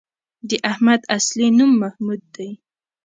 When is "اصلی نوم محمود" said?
1.17-2.21